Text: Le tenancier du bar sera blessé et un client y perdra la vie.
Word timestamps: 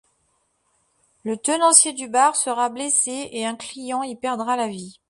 Le 1.23 1.37
tenancier 1.37 1.93
du 1.93 2.07
bar 2.09 2.35
sera 2.35 2.69
blessé 2.69 3.29
et 3.33 3.45
un 3.45 3.53
client 3.55 4.01
y 4.01 4.15
perdra 4.15 4.55
la 4.55 4.67
vie. 4.67 4.97